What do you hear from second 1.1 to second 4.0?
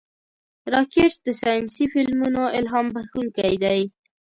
د ساینسي فلمونو الهام بښونکی دی